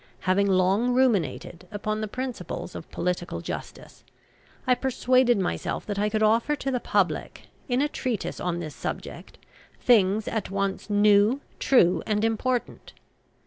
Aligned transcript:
Having 0.21 0.47
long 0.47 0.95
ruminated 0.95 1.67
upon 1.69 2.01
the 2.01 2.07
principles 2.07 2.73
of 2.73 2.89
Political 2.89 3.41
Justice, 3.41 4.03
I 4.65 4.73
persuaded 4.73 5.37
myself 5.37 5.85
that 5.85 5.99
I 5.99 6.09
could 6.09 6.23
offer 6.23 6.55
to 6.55 6.71
the 6.71 6.79
public, 6.79 7.49
in 7.69 7.83
a 7.83 7.87
treatise 7.87 8.39
on 8.39 8.57
this 8.57 8.73
subject, 8.73 9.37
things 9.79 10.27
at 10.27 10.49
once 10.49 10.89
new, 10.89 11.39
true, 11.59 12.01
and 12.07 12.25
important. 12.25 12.93